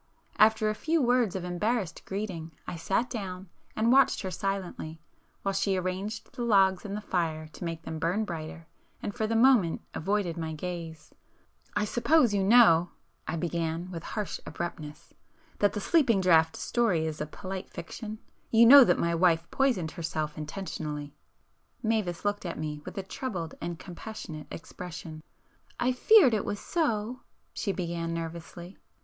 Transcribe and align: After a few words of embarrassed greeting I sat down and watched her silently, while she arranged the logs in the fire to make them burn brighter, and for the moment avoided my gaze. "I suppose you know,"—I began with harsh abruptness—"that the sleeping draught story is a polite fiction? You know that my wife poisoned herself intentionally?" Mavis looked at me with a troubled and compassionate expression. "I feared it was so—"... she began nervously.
After 0.39 0.67
a 0.67 0.73
few 0.73 0.99
words 0.99 1.35
of 1.35 1.43
embarrassed 1.43 2.03
greeting 2.05 2.53
I 2.65 2.75
sat 2.75 3.07
down 3.07 3.49
and 3.75 3.91
watched 3.91 4.23
her 4.23 4.31
silently, 4.31 4.99
while 5.43 5.53
she 5.53 5.77
arranged 5.77 6.33
the 6.33 6.41
logs 6.41 6.83
in 6.85 6.95
the 6.95 7.01
fire 7.01 7.47
to 7.49 7.63
make 7.63 7.83
them 7.83 7.99
burn 7.99 8.25
brighter, 8.25 8.65
and 9.03 9.13
for 9.13 9.27
the 9.27 9.35
moment 9.35 9.81
avoided 9.93 10.37
my 10.37 10.53
gaze. 10.53 11.13
"I 11.75 11.85
suppose 11.85 12.33
you 12.33 12.43
know,"—I 12.43 13.35
began 13.37 13.91
with 13.91 14.01
harsh 14.01 14.39
abruptness—"that 14.43 15.73
the 15.73 15.79
sleeping 15.79 16.19
draught 16.19 16.55
story 16.55 17.05
is 17.05 17.21
a 17.21 17.27
polite 17.27 17.69
fiction? 17.69 18.17
You 18.49 18.65
know 18.65 18.83
that 18.83 18.97
my 18.97 19.13
wife 19.13 19.47
poisoned 19.51 19.91
herself 19.91 20.35
intentionally?" 20.35 21.13
Mavis 21.83 22.25
looked 22.25 22.43
at 22.47 22.57
me 22.57 22.81
with 22.85 22.97
a 22.97 23.03
troubled 23.03 23.53
and 23.61 23.77
compassionate 23.77 24.47
expression. 24.49 25.21
"I 25.79 25.91
feared 25.91 26.33
it 26.33 26.43
was 26.43 26.59
so—"... 26.59 27.19
she 27.53 27.71
began 27.71 28.15
nervously. 28.15 28.79